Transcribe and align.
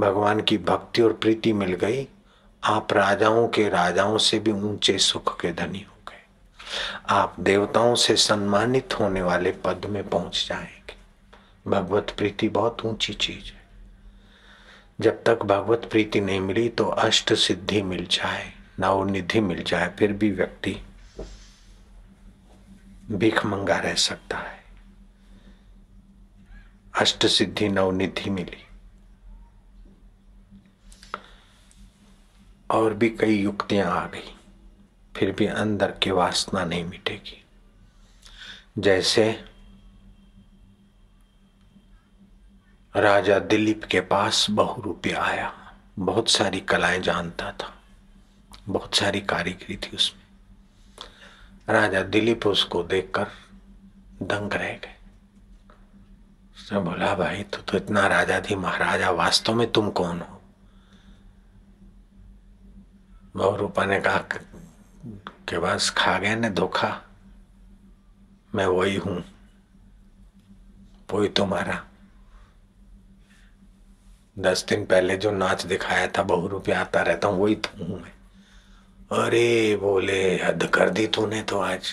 भगवान 0.00 0.40
की 0.40 0.58
भक्ति 0.58 1.02
और 1.02 1.12
प्रीति 1.12 1.52
मिल 1.52 1.74
गई। 1.74 2.08
आप 2.64 2.92
राजाओं 2.92 3.48
के 3.48 3.68
राजाओं 3.68 4.18
से 4.18 4.38
भी 4.38 4.52
ऊँचे 4.52 4.98
सुख 4.98 5.40
के 5.40 5.52
धनी 5.52 5.78
हो 5.78 5.96
गए। 6.08 6.22
आप 7.08 7.36
देवताओं 7.40 7.94
से 7.94 8.16
सम्मानित 8.16 9.00
होने 9.00 9.22
वाले 9.22 9.52
पद 9.52 9.86
में 9.86 10.08
पहुँच 10.08 10.46
जाएँगे। 10.48 10.94
भगवत 11.70 12.14
प्रीति 12.18 12.48
बहुत 12.48 12.84
ऊँची 12.84 13.14
चीज़ 13.14 13.52
है। 13.52 13.64
जब 15.00 15.24
तक 15.24 15.42
भगवत 15.42 15.88
प्रीति 15.90 16.20
नहीं 16.20 16.40
मिली 16.40 16.68
तो 16.68 16.84
अष्ट 16.84 17.34
सिद्धि 17.34 17.82
मिल 17.82 18.06
जाए, 18.06 18.52
नवनिधि 18.80 19.40
मिल 19.40 19.62
जाए, 19.62 19.94
फिर 19.98 20.12
भी 20.12 20.30
व्यक्ति 20.30 20.76
भीख 23.10 23.46
मंगा 23.46 23.76
रह 23.76 23.94
सकता 23.94 24.38
है। 24.38 24.64
अष्ट 27.00 27.26
सिद्धि, 27.26 27.68
नवनिधि 27.68 28.30
मिली। 28.30 28.63
और 32.74 32.94
भी 32.94 33.10
कई 33.10 33.34
युक्तियाँ 33.34 33.90
आ 33.90 34.06
गई। 34.06 34.36
फिर 35.16 35.32
भी 35.32 35.46
अंदर 35.46 35.90
की 35.90 36.10
वासना 36.10 36.64
नहीं 36.64 36.84
मिटेगी। 36.84 37.44
जैसे 38.78 39.44
राजा 42.96 43.38
दिलीप 43.38 43.84
के 43.84 44.00
पास 44.00 44.46
बहु 44.50 44.82
रुपया 44.82 45.22
आया। 45.22 45.74
बहुत 45.98 46.28
सारी 46.28 46.60
कलाएँ 46.60 47.00
जानता 47.00 47.52
था। 47.52 47.82
बहुत 48.68 48.94
सारी 48.94 49.20
कारीगरी 49.20 49.76
थी 49.76 49.96
उसमें। 49.96 50.24
राजा 51.74 52.02
दिलीप 52.02 52.46
उसको 52.46 52.82
देखकर 52.82 53.26
दंग 54.22 54.52
रह 54.52 54.68
गए। 54.68 54.96
उसने 56.56 56.78
बोला, 56.78 57.14
भाई, 57.14 57.42
तू 57.42 57.62
तो 57.62 57.76
इतना 57.76 58.06
राजा 58.06 58.40
थी 58.40 58.54
महाराजा, 58.54 59.10
वास्तव 59.10 59.54
में 59.54 59.72
तुम 59.72 59.90
कौन 59.90 60.20
हो? 60.20 60.40
बहुरूपा 63.34 63.84
ने 63.84 64.00
कहा, 64.00 64.18
कि 65.48 65.58
बस 65.58 65.90
खा 65.90 66.18
गए 66.18 66.34
ने 66.36 66.50
धोखा? 66.50 67.00
मैं 68.54 68.66
वही 68.66 68.96
हूँ, 68.96 69.22
वही 71.12 71.28
तुम्हारा। 71.28 71.82
दस 74.38 74.64
दिन 74.68 74.84
पहले 74.86 75.16
जो 75.16 75.30
नाच 75.30 75.64
दिखाया 75.66 76.06
था, 76.08 76.22
बहु 76.22 76.48
रुपया 76.48 76.80
आता 76.80 77.02
रहता 77.02 77.28
हूँ, 77.28 77.42
वही 77.42 77.54
तो 77.54 77.84
हूँ 77.84 78.00
मैं। 78.02 78.12
अरे 79.22 79.76
बोले, 79.76 80.22
हद 80.36 80.64
कर 80.74 80.90
दी 80.90 81.06
तूने 81.06 81.42
तो 81.42 81.58
आज। 81.60 81.90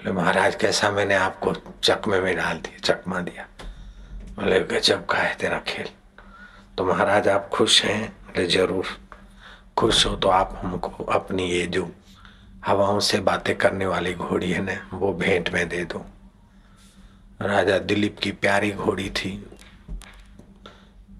बोले, 0.00 0.12
महाराज, 0.12 0.54
कैसा 0.54 0.90
मैंने 0.90 1.14
आपको 1.14 1.52
चकमे 1.82 2.20
में 2.20 2.34
डाल 2.36 2.58
दिया, 2.58 2.78
चकमा 2.78 3.20
दिया। 3.20 3.46
बोले, 4.36 4.60
गजब 4.60 5.04
का 5.06 5.18
है 5.18 5.34
तेरा 5.34 5.58
खेल। 5.58 5.88
तो 6.78 6.84
महाराज, 6.84 7.28
आप 7.28 7.48
खुश 7.48 7.82
हैं? 7.84 8.08
बोले, 8.08 8.46
ज़रूर। 8.46 8.86
खुश 9.78 10.06
हो 10.06 10.16
तो 10.16 10.28
आप 10.28 10.60
हमको 10.64 11.04
अपनी 11.04 11.50
ये 11.50 11.66
जो 11.66 11.90
हवाओं 12.66 13.00
से 13.00 13.18
बातें 13.20 13.56
करने 13.56 13.86
वाली 13.86 14.14
घोड़ी 14.14 14.50
है 14.52 14.62
ना, 14.62 14.96
वो 14.96 15.12
भेंट 15.12 15.52
में 15.54 15.68
दे 15.68 15.84
दो। 15.84 16.06
राजा 17.42 17.78
दिलीप 17.78 18.18
की 18.18 18.32
प्यारी 18.32 18.72
घोड़ी 18.72 19.10
थी। 19.10 19.50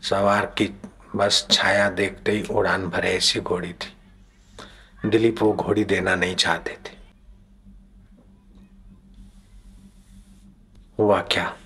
सवार 0.03 0.47
की 0.47 0.75
बस 1.17 1.47
छाया 1.51 1.91
देखते 1.91 2.33
ही 2.33 2.43
उड़ान 2.43 2.87
भरे 2.87 3.11
ऐसी 3.11 3.41
घोड़ी 3.41 3.73
थी। 3.73 5.09
दिलीप 5.09 5.43
वो 5.43 5.53
घोड़ी 5.53 5.85
देना 5.85 6.15
नहीं 6.15 6.35
चाहते 6.35 6.79
थे। 6.87 6.97
हुआ 10.99 11.21
क्या? 11.23 11.57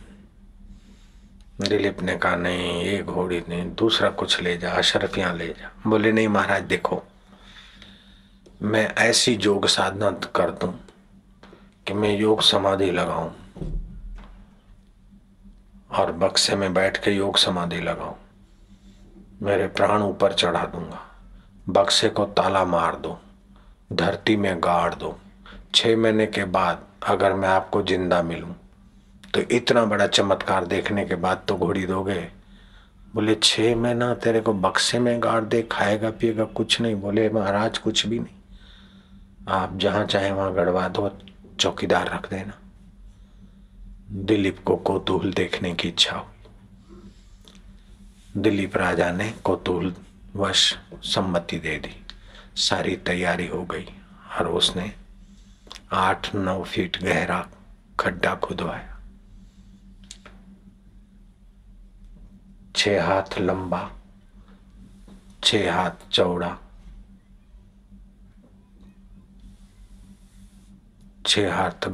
दिलीप 1.61 2.01
ने 2.03 2.17
कहा 2.17 2.37
नहीं, 2.37 2.83
ये 2.83 3.03
घोड़ी 3.03 3.43
नहीं, 3.49 3.65
दूसरा 3.75 4.11
कुछ 4.11 4.41
ले 4.43 4.57
जा, 4.57 4.71
अशरफियाँ 4.71 5.35
ले 5.37 5.49
जा। 5.49 5.71
बोले, 5.87 6.13
नहीं 6.13 6.29
महाराज, 6.29 6.63
देखो, 6.63 7.03
मैं 8.63 8.87
ऐसी 8.99 9.35
योग 9.35 9.67
साधना 9.67 10.11
कर 10.35 10.51
दूँ 10.51 10.73
कि 11.87 11.95
मैं 11.95 12.17
योग 12.19 12.43
समाधि 12.43 12.91
लगाऊँ 12.91 13.31
और 15.91 16.13
बक्से 16.13 16.57
में 16.57 16.73
बैठ 16.75 17.03
के 17.05 17.11
योग 17.11 17.37
समाधि 17.37 17.81
लगाऊँ। 17.81 18.17
मेरे 19.43 19.67
प्राण 19.69 20.03
ऊपर 20.03 20.33
चढ़ा 20.33 20.65
दूँगा, 20.67 21.01
बक्से 21.69 22.09
को 22.09 22.25
ताला 22.27 22.65
मार 22.65 22.97
दो, 22.97 23.19
धरती 23.93 24.37
में 24.37 24.57
गाड़ 24.59 24.95
दो। 24.95 25.17
छह 25.75 25.97
महीने 25.97 26.27
के 26.27 26.45
बाद 26.47 26.87
अगर 27.09 27.33
मैं 27.33 27.49
आपको 27.49 27.83
ज़िंदा 27.83 28.23
मिलूं 28.23 28.53
तो 29.35 29.41
इतना 29.41 29.85
बड़ा 29.85 30.07
चमत्कार 30.07 30.67
देखने 30.67 31.05
के 31.05 31.15
बाद 31.15 31.43
तो 31.49 31.57
घोड़ी 31.57 31.87
दोगे। 31.87 32.29
बोले 33.15 33.35
छह 33.35 33.77
महीना 33.77 34.15
तेरे 34.15 34.41
को 34.41 34.53
बक्से 34.53 34.99
में 34.99 35.23
गाड़ 35.23 35.45
दे, 35.45 35.63
खाएगा, 35.63 36.11
पिएगा, 36.11 36.45
कुछ 36.45 36.81
नहीं। 36.81 36.95
बोले, 36.95 37.29
महाराज, 37.29 37.79
कुछ 37.79 38.07
भी 38.07 38.19
नहीं। 38.19 38.35
आप 39.49 39.77
जहाँ 39.77 40.05
चाहे 40.05 40.33
वहाँ 40.33 40.55
गड़वा 40.55 40.89
दो, 40.89 41.19
चौकीदार 41.61 42.15
रख 42.15 42.31
देना। 42.31 42.53
दिलीप 44.11 44.59
को 44.65 44.77
कोतूहल 44.77 45.33
देखने 45.33 45.75
की 45.75 45.89
इच्छा 45.89 46.17
हुई। 46.17 46.35
दिलीप 48.37 48.77
राजा 48.77 49.13
ने 49.13 49.35
कोतूहल 49.45 49.95
वश 50.37 50.79
सम्मति 50.95 51.57
दे 51.57 51.77
दी। 51.77 52.07
सारी 52.57 52.97
तैयारी 52.97 53.47
हो 53.47 53.65
गई। 53.65 53.87
और 54.39 54.49
उसने 54.49 54.93
आठ 55.93 56.35
नौ 56.35 56.63
फीट 56.63 57.03
गहरा 57.03 57.49
खड्डा 58.01 58.35
खुदवाया। 58.35 58.90
छह 62.81 63.07
हाथ 63.07 63.39
लंबा, 63.39 63.81
छह 65.45 65.73
हाथ 65.75 66.09
चौड़ा, 66.13 66.57
छह 71.27 71.55
हाथ 71.55 71.89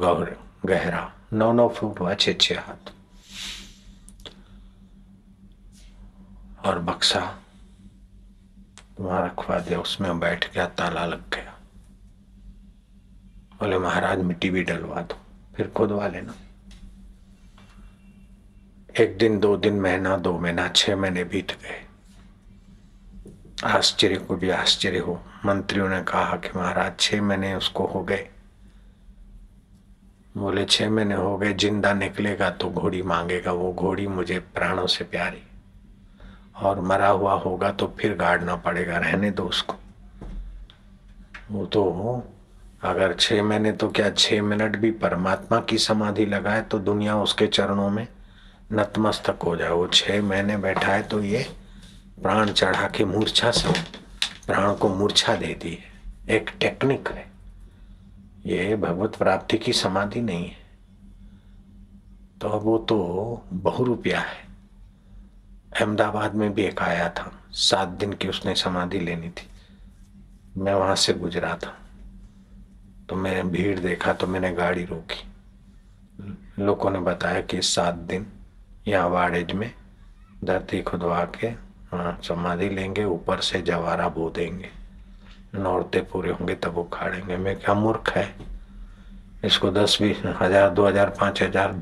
गहरा 0.65 1.01
नौ 1.33 1.51
नौ 1.53 1.67
फुट 1.69 1.99
हुआ, 1.99 2.13
छह 2.13 2.33
छह 2.41 2.59
हाथ। 2.59 2.93
और 6.65 6.79
बक्सा 6.79 7.21
वहाँ 8.99 9.25
रखवा 9.25 9.59
दिया, 9.59 9.79
उसमें 9.79 10.19
बैठ 10.19 10.51
गया, 10.53 10.65
ताला 10.67 11.05
लग 11.05 11.29
गया। 11.29 11.59
बोले, 13.59 13.77
महाराज, 13.79 14.19
मिट्टी 14.21 14.49
भी 14.49 14.63
डलवा 14.63 15.01
दो, 15.01 15.19
फिर 15.55 15.67
खुदवा 15.67 16.07
लेना। 16.07 16.33
एक 18.99 19.17
दिन, 19.17 19.39
दो 19.39 19.57
दिन, 19.57 19.79
महीना, 19.79 20.15
दो 20.17 20.31
महीना, 20.39 20.67
छह 20.67 20.95
महीने 20.95 21.23
बीत 21.23 21.51
गए। 21.51 21.81
आश्चर्य 23.63 24.15
को 24.15 24.35
भी 24.35 24.49
आश्चर्य 24.49 24.99
हो। 24.99 25.19
मंत्रियों 25.45 25.89
ने 25.89 26.01
कहा 26.01 26.35
कि 26.35 26.49
महाराज, 26.55 26.93
छह 26.99 27.21
महीने 27.21 27.53
उसको 27.55 27.85
हो 27.85 28.01
गए। 28.03 28.27
बोले, 30.37 30.65
छह 30.65 30.89
महीने 30.89 31.15
हो 31.15 31.37
गए, 31.37 31.53
ज़िंदा 31.53 31.93
निकलेगा 31.93 32.49
तो 32.49 32.69
घोड़ी 32.69 33.01
मांगेगा, 33.01 33.51
वो 33.51 33.73
घोड़ी 33.73 34.07
मुझे 34.07 34.39
प्राणों 34.39 34.87
से 34.87 35.03
प्यारी। 35.03 35.43
और 36.61 36.81
मरा 36.81 37.07
हुआ 37.07 37.33
होगा 37.33 37.71
तो 37.71 37.93
फिर 37.99 38.15
गाड़ना 38.15 38.55
पड़ेगा, 38.55 38.97
रहने 38.97 39.31
दो 39.31 39.43
उसको। 39.43 39.75
वो 41.51 41.65
तो 41.65 41.83
हो, 41.83 42.23
अगर 42.83 43.13
छह 43.13 43.43
महीने 43.43 43.71
तो 43.71 43.89
क्या 43.89 44.09
छह 44.09 44.41
मिनट 44.41 44.75
भी 44.75 44.91
परमात्मा 44.91 45.59
की 45.59 45.77
समाधि 45.77 46.25
लगाए 46.25 46.61
तो 46.61 46.79
दुनिया 46.79 47.17
उसके 47.17 47.47
चरणों 47.47 47.89
में? 47.89 48.07
नतमस्तक 48.71 49.39
हो 49.43 49.55
जाए 49.55 49.69
वो 49.69 49.87
छह 49.87 50.21
महीने 50.21 50.57
बैठा 50.57 50.93
है 50.93 51.03
तो 51.03 51.23
ये 51.23 51.55
प्राण 52.21 52.51
चढ़ा 52.51 52.87
के 52.87 53.05
मूर्छा 53.05 53.51
से 53.51 53.71
प्राण 54.45 54.75
को 54.75 54.89
मूर्छा 54.89 55.35
दे 55.35 55.53
दी 55.53 55.69
है। 55.69 55.97
एक 56.35 56.49
टेक्निक 56.59 57.09
है। 57.09 57.27
ये 58.45 58.75
भगवत 58.75 59.15
प्राप्ति 59.15 59.57
की 59.57 59.73
समाधि 59.73 60.21
नहीं 60.21 60.47
है। 60.47 60.57
तो 62.41 62.49
वो 62.49 62.77
तो 62.77 62.97
बहु 63.53 63.83
रुपया 63.83 64.19
है। 64.19 64.47
अहमदाबाद 65.79 66.35
में 66.35 66.53
भी 66.53 66.61
एक 66.61 66.81
आया 66.81 67.09
था। 67.09 67.31
सात 67.51 67.87
दिन 67.87 68.13
की 68.13 68.27
उसने 68.27 68.55
समाधि 68.55 68.99
लेनी 68.99 69.29
थी। 69.29 69.47
मैं 70.57 70.73
वहाँ 70.73 70.95
से 70.95 71.13
गुजरा 71.13 71.55
था। 71.55 71.77
तो 73.09 73.15
मैंने 73.15 73.43
भीड़ 73.43 73.79
देखा 73.79 74.13
तो 74.13 74.27
मैंने 74.27 74.53
गाड़ी 74.53 74.85
रोकी। 74.85 75.23
लोगों 76.63 76.91
ने 76.91 76.99
बताया 76.99 77.41
कि 77.41 77.61
सात 77.61 77.95
दिन 77.95 78.27
यहाँ 78.87 79.09
वाड़ेज 79.09 79.51
में 79.51 79.71
धरती 80.43 80.81
खुदवा 80.81 81.23
के 81.39 81.47
हाँ 81.87 82.19
समाधि 82.23 82.69
लेंगे, 82.69 83.03
ऊपर 83.05 83.39
से 83.41 83.61
जवारा 83.61 84.07
बो 84.09 84.29
देंगे। 84.29 84.69
नौरते 85.55 86.01
पूरे 86.11 86.31
होंगे, 86.31 86.55
तब 86.55 86.73
वो 86.73 86.83
खाड़ेंगे 86.93 87.37
मैं 87.37 87.55
क्या 87.59 87.73
मूर्ख 87.75 88.09
है? 88.09 88.27
इसको 89.45 89.71
दस 89.71 89.97
बीस 90.01 90.21
हज़ार, 90.41 90.69
दो 90.69 90.87
हज़ार, 90.87 91.09
पाँच 91.11 91.41
हज़ार 91.43 91.75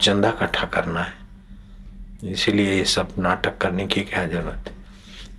चंदा 0.00 0.28
इकट्ठा 0.28 0.66
करना 0.68 1.02
है। 1.02 1.12
इसीलिए 2.24 2.72
ये 2.72 2.84
सब 2.86 3.08
नाटक 3.18 3.58
करने 3.58 3.86
की 3.86 4.00
क्या 4.02 4.26
ज़रूरत 4.26 4.68
है? 4.68 4.74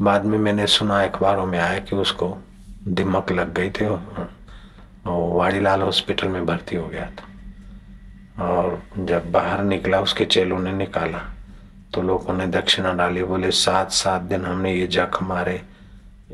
बाद 0.01 0.25
में 0.25 0.37
मैंने 0.37 0.67
सुना 0.67 1.01
अखबारों 1.03 1.45
में 1.45 1.59
आया 1.59 1.79
कि 1.79 1.95
उसको 1.95 2.37
दिमक 2.89 3.31
लग 3.31 3.53
गई 3.53 3.69
थी 3.71 3.85
और 3.85 4.29
वाड़ीलाल 5.07 5.81
हॉस्पिटल 5.81 6.27
में 6.27 6.45
भर्ती 6.45 6.75
हो 6.75 6.87
गया 6.87 7.05
था। 7.09 7.27
और 8.39 8.83
जब 8.97 9.31
बाहर 9.31 9.63
निकला, 9.63 9.99
उसके 9.99 10.25
चेलों 10.25 10.59
ने 10.59 10.71
निकाला। 10.71 11.19
तो 11.93 12.01
लोगों 12.01 12.33
ने 12.33 12.47
दक्षिणा 12.47 12.93
डाली, 12.93 13.23
बोले 13.23 13.51
सात 13.51 13.91
सात 13.91 14.21
दिन 14.21 14.45
हमने 14.45 14.73
ये 14.73 14.87
जख 14.87 15.23
मारे, 15.23 15.61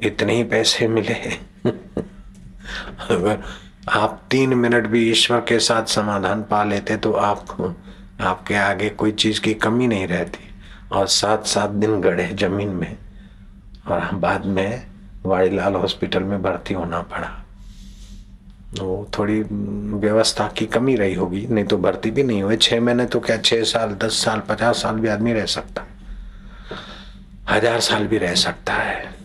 इतने 0.04 0.36
ही 0.36 0.44
पैसे 0.44 0.88
मिले 0.88 1.14
अगर 3.10 3.44
आप 3.90 4.22
तीन 4.32 4.54
मिनट 4.54 4.88
भी 4.88 5.12
ईश्वर 5.12 5.40
के 5.40 5.60
साथ 5.60 5.86
समाधान 5.86 6.44
पा 6.44 6.64
लेते 6.64 6.98
तो 6.98 7.14
आप 7.14 7.46
आपके 8.22 8.56
आगे 8.56 8.90
कोई 8.90 9.12
चीज़ 9.12 9.42
की 9.42 9.54
कमी 9.54 9.88
नहीं 9.88 10.08
रहती। 10.08 10.40
और 10.92 11.08
सात 11.08 11.46
सात 11.46 11.70
दिन 11.70 12.02
गड़े 12.02 12.28
ज़मीन 12.28 12.70
में, 12.70 12.98
और 13.88 14.10
बाद 14.14 14.46
में 14.46 14.88
वाड़ीलाल 15.26 15.76
हॉस्पिटल 15.76 16.24
में 16.24 16.42
भर्ती 16.42 16.74
होना 16.74 17.02
पड़ा। 17.02 17.47
वो 18.80 19.10
थोड़ी 19.18 19.40
व्यवस्था 19.42 20.48
की 20.58 20.66
कमी 20.68 20.96
रही 20.96 21.14
होगी, 21.14 21.46
नहीं 21.48 21.66
तो 21.66 21.78
भर्ती 21.78 22.12
भी 22.12 22.24
नहीं 22.24 22.42
हुई 22.44 22.58
छह 22.58 22.82
महीने 22.82 23.06
तो 23.06 23.20
क्या 23.20 23.38
छह 23.40 23.64
साल, 23.66 23.94
दस 23.96 24.24
साल, 24.24 24.40
पचास 24.50 24.82
साल 24.82 24.96
भी 24.96 25.08
आदमी 25.08 25.34
रह 25.34 25.46
सकता 25.48 25.86
हज़ार 27.50 27.80
साल 27.82 28.08
भी 28.08 28.18
रह 28.18 28.34
सकता 28.36 28.74
है। 28.74 29.16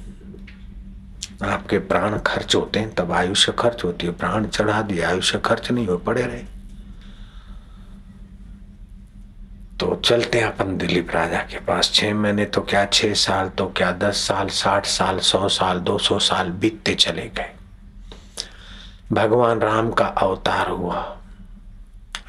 आपके 1.44 1.78
प्राण 1.80 2.18
खर्च 2.18 2.54
होते 2.54 2.80
हैं, 2.80 2.94
तब 2.94 3.12
आयुष्य 3.12 3.52
खर्च 3.58 3.84
होती 3.84 4.06
है। 4.06 4.12
प्राण 4.14 4.46
चढ़ा 4.46 4.80
दिए 4.82 5.02
आयुष्य 5.04 5.38
खर्च 5.44 5.70
नहीं 5.70 5.86
हो 5.86 5.96
पड़े 5.98 6.22
रहे। 6.22 6.42
तो 9.80 9.94
चलते 10.04 10.38
हैं 10.38 10.46
अपन 10.46 10.76
दिलीप 10.78 11.10
राजा 11.10 11.38
के 11.42 11.58
पास। 11.64 11.90
छह 11.94 12.14
महीने 12.14 12.44
तो 12.46 12.60
क्या 12.62 12.84
छह 12.86 13.14
साल 13.16 13.48
तो 13.48 13.66
क्या 13.76 13.90
दस 13.98 14.26
साल, 14.28 14.48
साठ 14.50 14.86
साल, 14.86 15.18
सौ 15.20 15.48
साल, 15.50 15.80
दो 15.80 15.98
सौ 16.00 16.18
साल 16.20 16.50
बीतते 16.52 16.94
चले 16.96 17.26
गए। 17.36 17.50
भगवान 19.12 19.60
राम 19.60 19.90
का 19.90 20.06
अवतार 20.06 20.68
हुआ। 20.68 21.18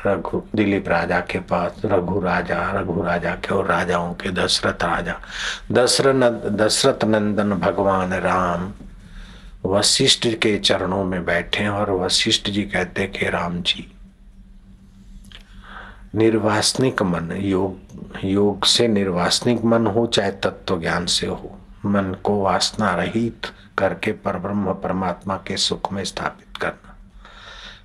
रघु, 0.05 0.41
दिलीप 0.55 0.89
राजा 0.89 1.19
के 1.19 1.39
पास, 1.39 1.81
रघु 1.85 2.19
राजा 2.19 2.71
रघु 2.71 3.03
राजा 3.03 3.35
के 3.35 3.55
और 3.55 3.65
राजाओं 3.65 4.13
के, 4.13 4.31
दशरथ 4.31 4.83
राजा। 4.83 5.15
दशरथ 5.71 6.49
दशरथ 6.49 7.03
नंदन 7.03 7.53
भगवान 7.53 8.13
राम 8.13 8.71
वशिष्ठ 9.65 10.27
के 10.27 10.59
चरणों 10.59 11.03
में 11.03 11.25
बैठे 11.25 11.67
और 11.67 11.91
वशिष्ठ 11.91 12.49
जी 12.49 12.63
कहते 12.63 13.07
कि, 13.07 13.29
राम 13.29 13.61
जी, 13.61 13.97
निर्वासनिक 16.15 17.01
मन, 17.01 17.31
योग 17.31 17.77
योग 18.23 18.65
से 18.65 18.87
निर्वासनिक 18.87 19.65
मन 19.65 19.87
हो, 19.87 20.07
चाहे 20.07 20.31
तत्व 20.31 20.79
ज्ञान 20.79 21.05
से 21.05 21.27
हो। 21.27 21.59
मन 21.85 22.17
को 22.23 22.41
वासना 22.41 22.95
रहित 22.95 23.47
करके 23.77 24.11
परब्रह्म 24.11 24.73
परमात्मा 24.73 25.35
के 25.35 25.57
सुख 25.57 25.93
में 25.93 26.03
स्थापित 26.03 26.42
करना। 26.57 26.95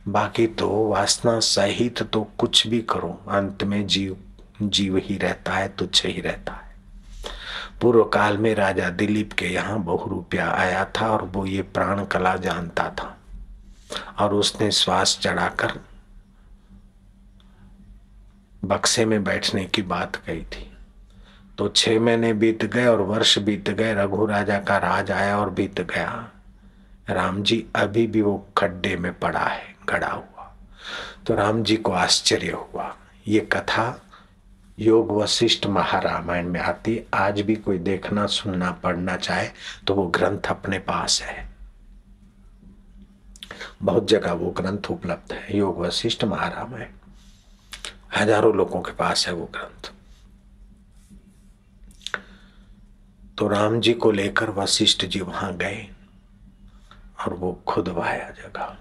बाकी 0.08 0.46
तो 0.46 0.68
वासना 0.88 1.38
सहित 1.40 2.02
तो 2.02 2.22
कुछ 2.38 2.66
भी 2.66 2.80
करो, 2.82 3.08
अंत 3.28 3.64
में 3.64 3.86
जीव 3.86 4.16
जीव 4.62 4.96
ही 4.96 5.16
रहता 5.18 5.52
है, 5.52 5.68
तुच्छ 5.68 6.06
ही 6.06 6.20
रहता 6.20 6.52
है। 6.52 6.66
पूर्व 7.80 8.04
काल 8.04 8.38
में 8.38 8.54
राजा 8.54 8.88
दिलीप 8.90 9.32
के 9.32 9.46
यहाँ 9.46 9.78
बहु 9.82 10.10
रुपया 10.10 10.50
आया 10.50 10.84
था 10.96 11.08
और 11.08 11.22
वो 11.24 11.44
ये 11.46 11.62
प्राण 11.64 12.04
कला 12.04 12.34
जानता 12.36 12.88
था 12.90 13.16
और 14.18 14.34
उसने 14.34 14.70
श्वास 14.70 15.18
चढ़ाकर 15.22 15.78
बक्से 18.62 19.04
में 19.04 19.22
बैठने 19.24 19.64
की 19.64 19.82
बात 19.82 20.16
कही 20.16 20.42
थी। 20.44 20.64
तो 21.58 21.68
छह 21.68 22.00
महीने 22.00 22.32
बीत 22.32 22.64
गए 22.64 22.86
और 22.86 23.00
वर्ष 23.02 23.38
बीत 23.38 23.70
गए, 23.70 23.94
रघु 23.94 24.26
राजा 24.26 24.58
का 24.58 24.76
राज 24.78 25.10
आया 25.10 25.38
और 25.38 25.50
बीत 25.50 25.80
गया। 25.80 26.30
राम 27.08 27.42
जी 27.42 27.64
अभी 27.76 28.06
भी 28.06 28.22
वो 28.22 28.36
खड्डे 28.58 28.96
में 28.96 29.12
पड़ा 29.18 29.44
है, 29.44 29.74
गड़ा 29.88 30.08
हुआ। 30.08 30.52
तो 31.26 31.34
राम 31.34 31.62
जी 31.62 31.76
को 31.76 31.92
आश्चर्य 31.92 32.50
हुआ। 32.52 32.94
ये 33.28 33.40
कथा 33.52 34.00
योग 34.78 35.10
वशिष्ठ 35.12 35.66
महारामायण 35.66 36.48
में 36.48 36.60
आती 36.60 37.00
आज 37.14 37.40
भी 37.40 37.54
कोई 37.56 37.78
देखना, 37.78 38.26
सुनना, 38.26 38.70
पढ़ना 38.72 39.16
चाहे 39.16 39.48
तो 39.86 39.94
वो 39.94 40.06
ग्रंथ 40.08 40.50
अपने 40.50 40.78
पास 40.78 41.20
है। 41.22 41.48
बहुत 43.82 44.08
जगह 44.08 44.32
वो 44.32 44.50
ग्रंथ 44.50 44.90
उपलब्ध 44.90 45.32
है, 45.32 45.56
योग 45.56 45.80
वशिष्ठ 45.80 46.24
महारामायण। 46.24 46.88
हज़ारों 48.16 48.54
लोगों 48.56 48.80
के 48.80 48.92
पास 48.92 49.26
है 49.26 49.32
वो 49.34 49.50
ग्रंथ। 49.54 49.92
तो 53.38 53.48
राम 53.48 53.80
जी 53.80 53.92
को 53.94 54.10
लेकर 54.10 54.50
वशिष्ठ 54.50 55.04
जी 55.04 55.20
वहाँ 55.20 55.56
गए। 55.56 55.88
और 57.18 57.34
वो 57.34 57.52
खुदवाया 57.66 58.28
जगह, 58.30 58.76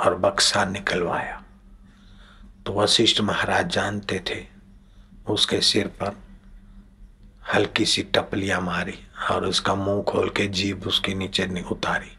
और 0.00 0.14
बक्सा 0.18 0.64
निकलवाया। 0.64 1.42
तो 2.66 2.72
वशिष्ठ 2.72 3.20
महाराज 3.20 3.72
जानते 3.72 4.22
थे, 4.30 4.44
उसके 5.28 5.60
सिर 5.60 5.86
पर 6.00 6.16
हल्की 7.54 7.84
सी 7.84 8.02
टपलियाँ 8.14 8.60
मारी 8.60 8.98
और 9.30 9.46
उसका 9.46 9.74
मुँह 9.74 10.02
खोल 10.02 10.28
के 10.28 10.46
जीभ 10.48 10.86
उसके 10.86 11.14
नीचे 11.14 11.62
उतारी 11.62 12.10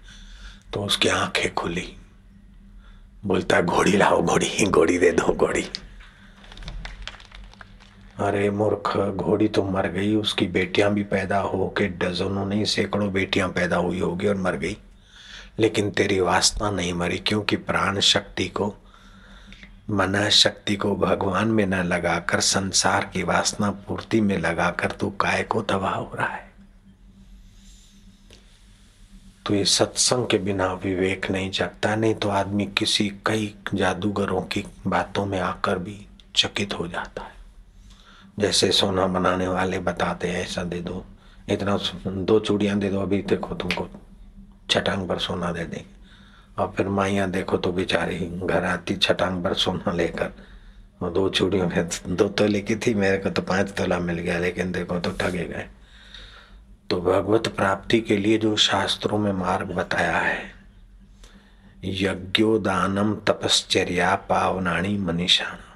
तो 0.74 0.84
उसकी 0.84 1.10
आँखें 1.10 1.54
खुली। 1.54 1.88
बोलता, 3.26 3.62
घोड़ी 3.62 3.98
लाओ, 3.98 4.22
घोड़ी 4.22 4.66
घोड़ी 4.66 4.98
दे 4.98 5.12
दो, 5.12 5.34
घोड़ी। 5.34 5.64
अरे 8.20 8.50
मूर्ख, 8.50 8.98
घोड़ी 8.98 9.48
तो 9.48 9.64
मर 9.64 9.88
गई, 9.88 10.16
उसकी 10.16 10.48
बेटियाँ 10.48 10.94
भी 10.94 11.04
पैदा 11.04 11.40
हो 11.40 11.68
के 11.78 11.88
डजनों 11.88 12.46
नहीं, 12.46 12.66
सैकड़ों 12.66 13.12
बेटियाँ 13.14 13.50
पैदा 13.50 13.78
हुई 13.78 14.00
होगी 14.00 14.28
और 14.28 14.36
मर 14.38 14.56
गई। 14.56 14.78
लेकिन 15.60 15.92
तेरी 15.92 16.20
वासना 16.20 16.72
नहीं 16.72 16.94
मरी, 16.94 17.18
क्योंकि 17.18 17.56
प्राण 17.56 18.00
शक्ति 18.00 18.48
को, 18.48 18.76
मना 19.90 20.30
शक्ति 20.30 20.76
को 20.76 20.96
भगवान 20.96 21.48
में 21.48 21.66
न 21.66 21.74
लगाकर, 21.74 22.40
संसार 22.40 23.10
की 23.14 23.24
वासना 23.24 23.72
पूर्ति 23.72 24.22
में 24.22 24.38
लगाकर 24.38 24.92
तू 24.92 25.10
काय 25.10 25.44
को 25.44 25.62
तबाह 25.62 25.96
हो 25.96 26.12
रहा 26.16 26.28
है? 26.28 26.54
तो 29.46 29.56
ये 29.56 29.66
सत्संग 29.66 30.28
के 30.28 30.38
बिना 30.38 30.74
विवेक 30.74 31.32
नहीं 31.32 31.52
जगता, 31.52 31.96
नहीं 31.96 32.16
तो 32.16 32.30
आदमी 32.30 32.66
किसी 32.66 33.10
कई 33.26 33.56
जादूगरों 33.74 34.42
की 34.42 34.66
बातों 34.88 35.26
में 35.26 35.40
आकर 35.40 35.80
भी 35.80 36.08
चकित 36.36 36.74
हो 36.74 36.88
जाता 36.88 37.24
है। 37.24 37.34
जैसे 38.40 38.72
सोना 38.72 39.08
बनाने 39.08 39.48
वाले 39.48 39.80
बताते 39.80 40.28
हैं, 40.28 40.44
ऐसा 40.44 40.64
दे 40.64 40.82
दो, 40.82 41.06
इतना 41.50 41.80
दो 42.08 42.40
चूड़ियाँ 42.40 42.80
दे 42.80 42.90
दो, 42.90 43.00
अभी 43.00 43.22
देखो 43.22 43.56
तुमको 43.56 43.90
छटांग 44.70 45.08
पर 45.10 45.18
सोना 45.20 45.52
दे 45.52 45.64
देंगे। 45.64 45.92
और 46.58 46.74
फिर 46.78 46.88
माइया 46.90 47.26
देखो 47.28 47.58
तो 47.58 47.72
बेचारी 47.72 48.20
घर 48.44 48.64
आती 48.64 48.96
छटांग 48.96 49.44
पर 49.44 49.54
सोना 49.56 49.92
लेकर। 49.92 50.32
वो 51.02 51.10
दो 51.10 51.28
चूड़ियों 51.30 51.68
में 51.68 51.90
दो 52.08 52.28
तोले 52.30 52.62
की 52.62 52.76
थी, 52.76 52.94
मेरे 52.94 53.18
को 53.18 53.30
तो 53.30 53.42
पाँच 53.42 53.72
तोला 53.72 54.00
मिल 54.00 54.18
गया, 54.18 54.38
लेकिन 54.40 54.72
देखो 54.72 55.00
तो 55.00 55.12
ठगे 55.12 55.46
गए। 55.46 55.68
तो 56.90 57.02
भगवत 57.02 57.48
प्राप्ति 57.48 58.00
के 58.02 58.18
लिए 58.18 58.38
जो 58.38 58.56
शास्त्रों 58.56 59.18
में 59.18 59.32
मार्ग 59.34 59.72
बताया 59.72 60.18
है, 60.18 60.42
यज्ञोदानम 61.84 63.14
तपश्चर्या 63.28 64.16
पावनाणी 64.30 64.98
मनीषाणा 64.98 65.73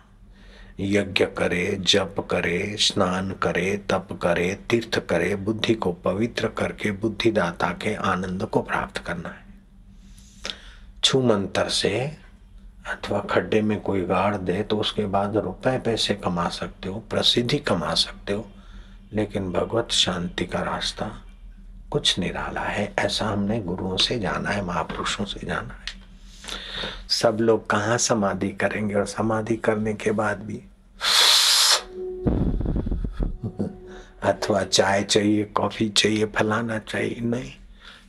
यज्ञ 0.79 1.25
करे, 1.37 1.77
जप 1.81 2.15
करे, 2.31 2.75
स्नान 2.79 3.31
करे, 3.31 3.75
तप 3.89 4.07
करे, 4.21 4.53
तीर्थ 4.69 4.99
करे, 4.99 5.35
बुद्धि 5.35 5.73
को 5.73 5.91
पवित्र 5.91 6.47
करके 6.47 6.91
बुद्धिदाता 6.91 7.67
के 7.81 7.93
आनंद 7.95 8.45
को 8.45 8.61
प्राप्त 8.61 8.97
करना 8.97 9.29
है। 9.29 9.45
छू 11.03 11.21
मंत्र 11.21 11.69
से 11.69 11.99
अथवा 12.87 13.19
खड्डे 13.19 13.61
में 13.61 13.79
कोई 13.81 14.01
गाड़ 14.01 14.35
दे 14.35 14.61
तो 14.63 14.77
उसके 14.77 15.05
बाद 15.05 15.37
रुपए 15.37 15.77
पैसे 15.79 16.13
कमा 16.15 16.47
सकते 16.49 16.89
हो, 16.89 16.99
प्रसिद्धि 16.99 17.57
कमा 17.59 17.93
सकते 17.93 18.33
हो, 18.33 18.47
लेकिन 19.13 19.51
भगवत 19.51 19.91
शांति 19.91 20.45
का 20.45 20.61
रास्ता 20.61 21.11
कुछ 21.91 22.17
निराला 22.19 22.61
है। 22.61 22.93
ऐसा 22.99 23.25
हमने 23.25 23.59
गुरुओं 23.59 23.97
से 23.97 24.19
जाना 24.19 24.49
है, 24.49 24.65
महापुरुषों 24.65 25.25
से 25.25 25.45
जाना 25.47 25.73
है। 25.73 25.86
सब 27.09 27.37
लोग 27.41 27.69
कहाँ 27.69 27.97
समाधि 27.97 28.49
करेंगे 28.49 28.95
और 28.95 29.05
समाधि 29.05 29.55
करने 29.55 29.93
के 29.93 30.11
बाद 30.11 30.39
भी? 30.39 30.63
अथवा 34.23 34.63
चाय 34.63 35.03
चाहिए, 35.03 35.43
कॉफ़ी 35.43 35.89
चाहिए, 35.89 36.25
फलाना 36.25 36.79
चाहिए 36.79 37.19
नहीं। 37.21 37.51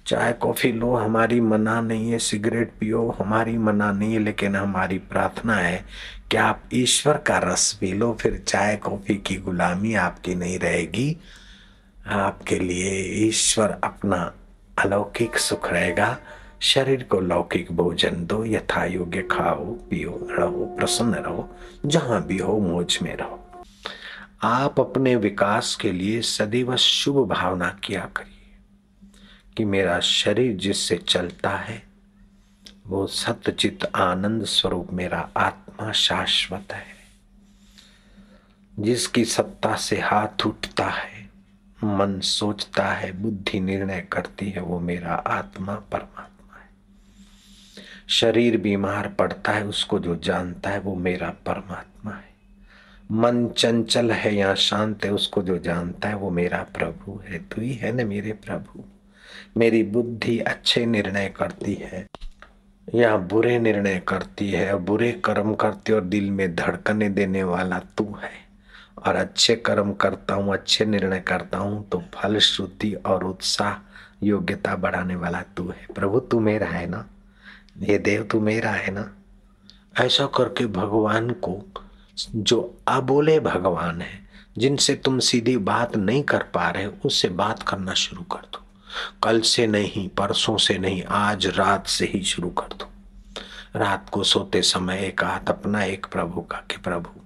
चाय, 0.07 0.33
कॉफ़ी 0.33 0.73
लो, 0.73 0.95
हमारी 0.95 1.41
मना 1.41 1.81
नहीं 1.81 2.11
है, 2.11 2.19
सिगरेट 2.19 2.73
पियो, 2.81 3.17
हमारी 3.19 3.59
मना 3.59 3.93
नहीं 3.93 4.13
है, 4.13 4.19
लेकिन 4.19 4.57
हमारी 4.57 4.99
प्रार्थना 4.99 5.55
है 5.55 5.85
कि 6.31 6.37
आप 6.37 6.63
ईश्वर 6.75 7.17
का 7.17 7.39
रस 7.39 7.73
पी 7.73 7.93
लो, 7.93 8.19
फिर 8.21 8.45
चाय, 8.47 8.77
कॉफ़ी 8.77 9.15
की 9.15 9.37
गुलामी 9.37 9.95
आपकी 9.95 10.35
नहीं 10.35 10.59
रहेगी। 10.59 11.17
आपके 12.07 12.59
लिए 12.59 12.91
ईश्वर 13.29 13.79
अपना 13.85 14.33
अलौकिक 14.79 15.39
सुख 15.39 15.73
रहेगा। 15.73 16.19
शरीर 16.61 17.03
को 17.03 17.21
लौकिक 17.21 17.73
भोजन 17.73 18.27
दो 18.27 18.45
यथा 18.45 18.85
योग्य 18.85 19.23
खाओ, 19.23 19.65
पियो, 19.65 20.29
रहो, 20.31 20.77
प्रसन्न 20.79 21.15
रहो, 21.15 21.57
जहाँ 21.87 22.27
भी 22.27 22.39
हो 22.39 22.59
मौज 22.59 22.99
में 23.03 23.17
रहो। 23.17 23.65
आप 24.43 24.81
अपने 24.81 25.17
विकास 25.17 25.77
के 25.81 25.93
लिए 25.93 26.23
सदैव 26.23 26.77
शुभ 26.77 27.29
भावना 27.29 27.79
किया 27.85 28.11
करिए? 28.17 28.35
कि 29.57 29.65
मेरा 29.65 30.01
शरीर 30.01 30.57
जिससे 30.57 30.97
चलता 30.97 31.51
है, 31.51 31.83
वो 32.87 33.07
सत्यचित 33.07 33.85
आनंद 33.95 34.45
स्वरूप 34.45 34.89
मेरा 34.93 35.31
आत्मा 35.37 35.93
शाश्वत 35.93 36.73
है। 36.73 36.99
जिसकी 38.79 39.25
सत्ता 39.25 39.77
से 39.77 40.01
हाथ 40.01 40.47
उठता 40.47 40.87
है, 40.87 41.31
मन 41.85 42.21
सोचता 42.21 42.85
है, 42.85 43.13
बुद्धि 43.13 43.61
निर्णय 43.61 44.01
करती 44.13 44.51
है, 44.51 44.63
वो 44.63 44.81
मेरा 44.81 45.15
आत्मा 45.15 45.75
परमात्मा। 45.75 46.38
शरीर 48.09 48.57
बीमार 48.57 49.09
पड़ता 49.09 49.53
है, 49.53 49.65
उसको 49.65 49.99
जो 49.99 50.17
जानता 50.17 50.71
है 50.71 50.81
वो 50.81 50.95
मेरा 50.95 51.29
परमात्मा 51.47 52.13
है। 52.13 52.27
मन 53.13 53.49
चंचल 53.49 54.11
है 54.11 54.35
या 54.35 54.55
शांत 54.55 55.05
है, 55.05 55.11
उसको 55.11 55.43
जो 55.43 55.59
जानता 55.59 56.09
है 56.09 56.15
वो 56.15 56.31
मेरा 56.31 56.63
प्रभु 56.77 57.21
है। 57.29 57.39
तू 57.39 57.61
ही 57.61 57.73
है 57.73 57.93
ना 57.93 58.05
मेरे 58.05 58.33
प्रभु। 58.33 58.85
मेरी 59.57 59.83
बुद्धि 59.83 60.39
अच्छे 60.39 60.85
निर्णय 60.87 61.29
करती 61.29 61.75
है 61.75 62.07
या 62.95 63.17
बुरे 63.17 63.59
निर्णय 63.59 63.99
करती 63.99 64.51
है 64.51 64.75
बुरे 64.79 65.13
कर्म 65.13 65.55
करती 65.55 65.93
और 65.93 66.01
दिल 66.01 66.31
में 66.31 66.55
धड़कने 66.57 67.09
देने 67.09 67.43
वाला 67.43 67.79
तू 67.79 68.05
है। 68.23 68.33
और 69.07 69.17
अच्छे 69.17 69.57
कर्म 69.57 69.93
करता 69.93 70.35
हूँ, 70.35 70.53
अच्छे 70.53 70.85
निर्णय 70.85 71.21
करता 71.21 71.59
हूँ 71.59 71.89
तो 71.89 72.03
फल, 72.15 72.39
श्रुति 72.39 72.93
और 72.95 73.25
उत्साह, 73.25 73.77
योग्यता 74.23 74.77
बढ़ाने 74.77 75.17
वाला 75.17 75.43
तू 75.57 75.69
है। 75.69 75.87
प्रभु, 75.95 76.21
तू 76.21 76.41
मेरा 76.41 76.67
है 76.67 76.87
ना? 76.87 77.07
ये 77.79 77.99
देव 77.99 78.23
तू 78.23 78.41
मेरा 78.41 78.71
है 78.71 78.91
ना? 78.91 79.15
ऐसा 80.01 80.27
करके 80.27 80.67
भगवान 80.67 81.31
को 81.31 81.83
जो 82.35 82.79
अबोले 82.89 83.41
भगवान 83.41 84.03
है, 84.03 84.29
जिनसे 84.59 84.95
तुम 84.95 85.19
सीधी 85.19 85.57
बात 85.57 85.97
नहीं 85.97 86.23
कर 86.23 86.43
पा 86.43 86.71
रहे 86.71 86.87
उससे 86.87 87.29
बात 87.29 87.63
करना 87.63 87.95
शुरू 87.95 88.23
कर 88.23 88.39
दो। 88.39 88.65
कल 89.23 89.41
से 89.41 89.67
नहीं, 89.67 90.09
परसों 90.09 90.57
से 90.57 90.79
नहीं, 90.79 91.05
आज 91.05 91.47
रात 91.47 91.87
से 91.87 92.07
ही 92.07 92.23
शुरू 92.23 92.49
कर 92.49 92.77
दो। 92.77 92.91
रात 93.77 94.09
को 94.09 94.23
सोते 94.23 94.63
समय 94.63 94.99
एक 94.99 95.25
हाथ 95.25 95.49
अपना 95.49 95.85
एक 95.85 96.07
प्रभु 96.07 96.41
का 96.41 96.59
कि 96.71 96.77
प्रभु, 96.77 97.21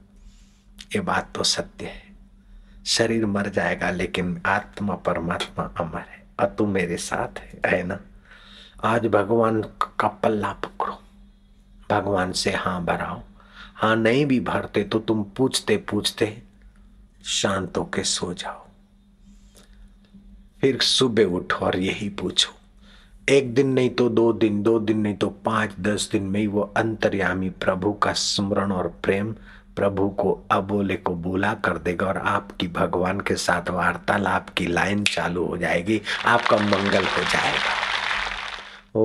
ये 0.95 1.01
बात 1.01 1.29
तो 1.35 1.43
सत्य 1.43 1.87
है। 1.87 2.03
शरीर 2.87 3.27
मर 3.27 3.49
जाएगा, 3.49 3.91
लेकिन 3.91 4.43
आत्मा 4.47 4.95
परमात्मा 4.95 5.65
अमर 5.65 5.99
है। 5.99 6.27
और 6.41 6.47
तू 6.47 6.67
मेरे 6.67 6.97
साथ 6.97 7.39
है 7.39 7.61
है 7.67 7.83
ना? 7.83 7.99
आज 8.85 9.07
भगवान 9.07 9.61
का 10.01 10.09
पल्ला 10.09 10.53
पकड़ो। 10.53 10.95
भगवान 11.91 12.33
से 12.33 12.51
हाँ 12.51 12.85
भराओ। 12.85 13.21
हाँ 13.75 13.97
नहीं 13.97 14.25
भी 14.27 14.39
भरते 14.41 14.83
तो 14.85 14.99
तुम 14.99 15.23
पूछते 15.37 15.77
पूछते 15.77 16.27
शांत 17.25 17.79
होके 17.79 18.03
सो 18.03 18.33
जाओ। 18.35 18.67
फिर 20.61 20.79
सुबह 20.81 21.25
उठो 21.25 21.67
और 21.67 21.79
यही 21.79 22.09
पूछो। 22.09 22.53
एक 23.29 23.55
दिन 23.55 23.69
नहीं 23.69 23.91
तो 23.91 24.09
दो 24.09 24.33
दिन 24.33 24.63
दो 24.63 24.79
दिन 24.79 24.99
नहीं 24.99 25.15
तो 25.15 25.29
पाँच, 25.45 25.71
दस 25.81 26.09
दिन 26.13 26.23
में 26.23 26.41
ही 26.41 26.47
वो 26.47 26.61
अंतर्यामी 26.77 27.51
प्रभु 27.51 27.93
का 27.93 28.13
स्मरण 28.13 28.73
और 28.73 28.89
प्रेम 29.03 29.33
प्रभु 29.77 30.09
को 30.09 30.33
अबोले 30.51 30.97
को 30.97 31.15
बोला 31.15 31.55
कर 31.55 31.79
देगा 31.79 32.07
और 32.07 32.19
आपकी 32.19 32.69
भगवान 32.69 33.21
के 33.21 33.37
साथ 33.37 33.71
वार्तालाप 33.71 34.49
की 34.49 34.67
लाइन 34.67 35.05
चालू 35.05 35.47
हो 35.47 35.57
जाएगी। 35.57 36.01
आपका 36.27 36.57
मंगल 36.57 37.05
हो 37.05 37.23
जाएगा। 37.23 37.82
तं 38.95 38.99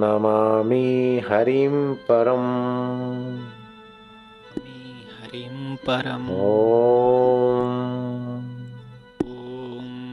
नमामि 0.00 1.22
हरिं 1.28 1.94
परम्। 1.94 3.38
हरिं 5.14 5.76
परं 5.76 6.26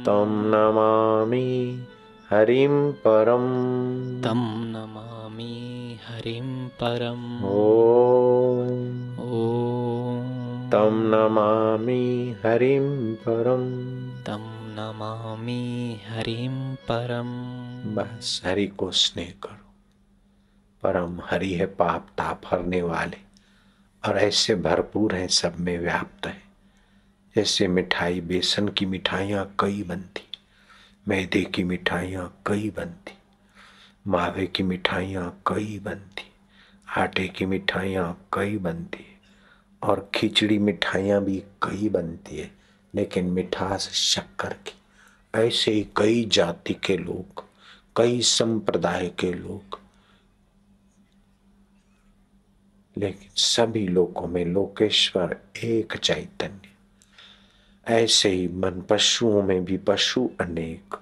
तं 0.03 0.51
नमामि 0.51 1.79
हरिं 2.31 2.91
परं 2.91 3.47
तं 4.21 4.65
नमामि 4.65 5.99
हरिं 6.07 6.67
परम्। 6.67 7.45
ओ 7.45 7.81
तं 10.71 10.91
नमामि 10.91 12.35
हरिं 12.45 13.15
परम। 13.15 13.63
तं 14.23 14.67
नमामि 14.67 15.99
हरिं 16.07 16.75
परम। 16.75 17.25
बस 17.95 18.41
हरि 18.45 18.67
को 18.67 18.91
स्नेह 18.91 19.33
करो। 19.43 19.73
परम 20.83 21.19
हरि 21.29 21.53
है 21.53 21.65
पाप 21.65 22.07
ताप 22.17 22.41
हरने 22.45 22.81
वाले। 22.81 23.17
और 24.07 24.17
ऐसे 24.17 24.55
भरपूर 24.55 25.15
हैं 25.15 25.27
सब 25.27 25.59
में 25.59 25.79
व्याप्त 25.79 26.27
है। 26.27 26.41
जैसे 27.35 27.67
मिठाई 27.67 28.21
बेसन 28.21 28.67
की 28.67 28.85
मिठाइयाँ 28.85 29.55
कई 29.59 29.83
बनती। 29.83 30.27
मैदे 31.07 31.43
की 31.43 31.63
मिठाइयाँ 31.63 32.41
कई 32.47 32.69
बनती। 32.69 33.13
मावे 34.07 34.47
की 34.47 34.63
मिठाइयाँ 34.63 35.41
कई 35.47 35.79
बनती। 35.79 36.31
आटे 36.97 37.27
की 37.27 37.45
मिठाइयाँ 37.45 38.25
कई 38.33 38.57
बनती। 38.57 39.10
और 39.83 40.09
खिचड़ी 40.15 40.57
मिठाइयाँ 40.57 41.23
भी 41.23 41.43
कई 41.63 41.89
बनती 41.89 42.37
है, 42.37 42.51
लेकिन 42.95 43.25
मिठास 43.25 43.89
शक्कर 43.89 44.53
की। 44.53 44.73
ऐसे 45.35 45.71
ही 45.71 45.87
कई 45.97 46.25
जाति 46.25 46.73
के 46.73 46.97
लोग, 46.97 47.43
कई 47.95 48.21
संप्रदाय 48.21 49.07
के 49.19 49.33
लोग, 49.33 49.79
लेकिन 52.97 53.29
सभी 53.35 53.87
लोगों 53.87 54.27
में 54.27 54.45
लोकेश्वर 54.45 55.37
एक 55.63 55.97
चैतन्य। 55.97 56.69
ऐसे 57.87 58.29
ही 58.29 58.47
मन 58.47 58.81
पशुओं 58.89 59.43
में 59.43 59.65
भी 59.65 59.77
पशु 59.77 60.29
अनेक, 60.41 60.95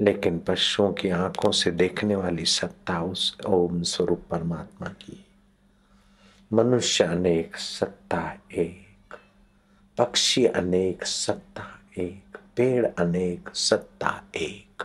लेकिन 0.00 0.38
पशुओं 0.38 0.92
की 0.92 1.08
आँखों 1.08 1.50
से 1.52 1.70
देखने 1.70 2.16
वाली 2.16 2.44
सत्ता 2.44 3.02
उस 3.02 3.36
ओम 3.46 3.82
स्वरूप 3.82 4.22
परमात्मा 4.30 4.88
की 4.88 5.24
मनुष्य 6.52 7.04
अनेक, 7.04 7.56
सत्ता 7.56 8.38
एक। 8.52 9.16
पक्षी 9.98 10.46
अनेक, 10.46 11.04
सत्ता 11.04 11.80
एक। 11.98 12.38
पेड़ 12.56 12.86
अनेक, 12.86 13.48
सत्ता 13.54 14.24
एक। 14.36 14.82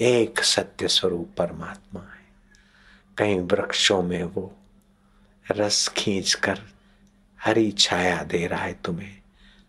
एक 0.00 0.40
सत्य 0.40 0.88
स्वरूप 0.88 1.30
परमात्मा 1.38 2.00
है। 2.00 2.24
कई 3.18 3.38
वृक्षों 3.38 4.02
में 4.02 4.22
वो 4.24 4.56
रस 5.50 5.88
खींच 5.88 6.34
कर 6.34 6.60
हरी 7.44 7.72
छाया 7.72 8.22
दे 8.22 8.46
रहा 8.46 8.64
है 8.64 8.78
तुम्हें 8.84 9.18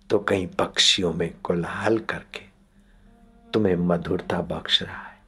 तो 0.10 0.20
कहीं 0.20 0.48
पक्षियों 0.48 1.14
में 1.14 1.34
कोलाहल 1.44 2.00
करके 2.00 2.42
तुम्हें 3.52 3.76
मधुरता 3.76 4.42
बख्श 4.42 4.84
रहा 4.84 5.04
है। 5.04 5.20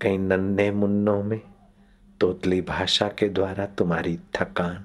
कहीं 0.00 0.18
नन्हे 0.18 0.70
मुन्नों 0.70 1.22
में 1.22 1.40
तोतली 2.20 2.60
भाषा 2.60 3.08
के 3.08 3.28
द्वारा 3.28 3.66
तुम्हारी 3.66 4.18
थकान 4.34 4.84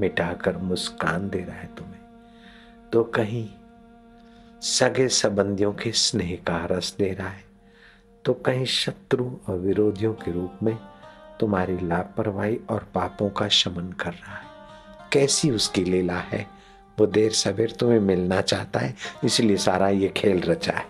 मिटाकर 0.00 0.56
मुस्कान 0.56 1.28
दे 1.30 1.38
रहा 1.38 1.56
है 1.56 1.68
तुम्हें। 1.76 1.98
तो 2.92 3.02
कहीं 3.04 3.48
सगे 4.62 5.08
संबंधियों 5.08 5.72
के 5.72 5.92
स्नेह 5.92 6.36
का 6.46 6.64
रस 6.70 6.94
दे 6.98 7.12
रहा 7.12 7.28
है 7.28 7.44
तो 8.24 8.32
कहीं 8.36 8.64
शत्रु 8.64 9.30
और 9.48 9.58
विरोधियों 9.58 10.12
के 10.14 10.32
रूप 10.32 10.62
में 10.62 10.76
तुम्हारी 11.40 11.78
लापरवाही 11.80 12.58
और 12.70 12.86
पापों 12.94 13.28
का 13.30 13.48
शमन 13.48 13.92
कर 13.92 14.10
रहा 14.10 14.34
है। 14.34 14.48
कैसी 15.12 15.50
उसकी 15.50 15.84
लीला 15.84 16.18
है? 16.22 16.46
वो 16.98 17.06
देर 17.06 17.30
सवेर 17.32 17.70
तुम्हें 17.70 18.00
मिलना 18.00 18.40
चाहता 18.40 18.80
है, 18.80 18.94
इसलिए 19.24 19.56
सारा 19.56 19.88
ये 19.88 20.08
खेल 20.08 20.40
रचा 20.40 20.72
है। 20.72 20.84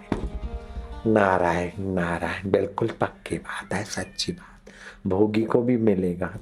नारायण 1.06 1.84
नारायण, 1.84 2.50
बिल्कुल 2.50 2.88
पक्की 3.00 3.38
बात 3.38 3.74
है, 3.74 3.84
सच्ची 3.84 4.32
बात। 4.32 4.72
भोगी 5.06 5.44
को 5.44 5.62
भी 5.62 5.76
मिलेगा। 5.76 6.34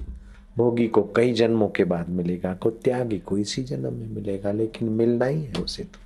भोगी 0.59 0.87
को 0.89 1.03
कई 1.17 1.33
जन्मों 1.33 1.69
के 1.69 1.85
बाद 1.85 2.09
मिलेगा, 2.11 2.53
को 2.55 2.71
त्यागी 2.71 3.19
को 3.19 3.39
इसी 3.39 3.63
जन्म 3.63 3.93
में 3.93 4.09
मिलेगा, 4.09 4.53
लेकिन 4.53 4.89
मिलना 4.91 5.25
ही 5.25 5.43
है 5.43 5.63
उसे 5.63 5.85
तो। 5.85 5.99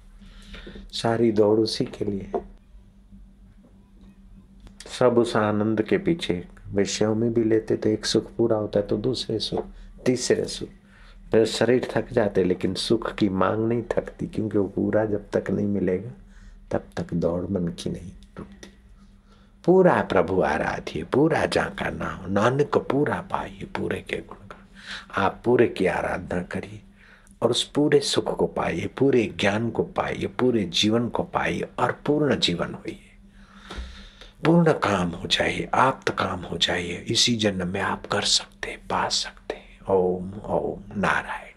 सारी 0.93 1.31
दौड़ 1.33 1.59
उसी 1.61 1.85
के 1.87 2.05
लिए 2.05 2.31
है। 2.35 2.43
सब 4.99 5.19
उस 5.19 5.37
आनंद 5.37 5.83
के 5.83 5.99
पीछे 5.99 6.43
विषयों 6.69 7.15
में 7.15 7.33
भी 7.35 7.45
लेते 7.45 7.77
तो 7.77 7.89
एक 7.89 8.07
सुख 8.07 8.31
पूरा 8.37 8.57
होता 8.57 8.81
है 8.81 8.87
तो 8.87 8.97
दूसरे 8.99 9.39
सुख, 9.39 9.65
तीसरे 10.07 10.45
सुख। 10.47 11.45
शरीर 11.49 11.89
थक 11.93 12.13
जाते 12.13 12.45
लेकिन 12.45 12.75
सुख 12.75 13.15
की 13.15 13.29
मांग 13.29 13.67
नहीं 13.69 13.83
थकती, 13.91 14.27
क्योंकि 14.27 14.59
वो 14.59 14.65
पूरा 14.67 15.05
जब 15.05 15.29
तक 15.33 15.51
नहीं 15.51 15.67
मिलेगा, 15.69 16.11
तब 16.71 16.85
तक 16.97 17.15
दौड़ 17.15 17.45
मन 17.51 17.69
की 17.79 17.91
नहीं 17.91 18.11
रुकती। 18.39 18.69
पूरा 19.65 20.01
प्रभु 20.03 20.41
आराध्य, 20.43 21.05
पूरा 21.05 21.45
जाका 21.47 21.91
ना 21.91 22.11
हो 22.11 22.29
नानक 22.29 22.77
पूरा 22.91 23.21
पाइए 23.31 23.67
पूरे 23.77 24.01
के 24.01 24.17
गुण। 24.19 24.42
आप 25.17 25.43
पूरे 25.45 25.67
की 25.67 25.87
आराधना 25.87 26.43
करिए 26.43 26.81
और 27.43 27.51
उस 27.51 27.63
पूरे 27.65 28.01
सुख 28.01 28.37
को 28.37 28.47
पाइए, 28.47 28.87
पूरे 28.87 29.35
ज्ञान 29.41 29.71
को 29.71 29.83
पाइए, 29.83 30.27
पूरे 30.27 30.65
जीवन 30.65 31.09
को 31.09 31.23
पाइए 31.23 31.69
और 31.79 31.93
पूर्ण 31.93 32.37
जीवन 32.37 32.75
होइए। 32.75 33.09
पूर्ण 34.45 34.73
काम 34.73 35.09
हो 35.09 35.29
जाइए 35.29 35.69
आप 35.75 36.01
तो 36.07 36.13
काम 36.13 36.41
हो 36.41 36.59
जाइए। 36.59 37.05
इसी 37.09 37.37
जन्म 37.37 37.69
में 37.69 37.81
आप 37.81 38.07
कर 38.07 38.23
सकते 38.23 38.79
पा 38.91 39.09
सकते 39.09 39.63
ओम 39.91 40.33
ओम, 40.33 41.01
नारायण। 41.01 41.52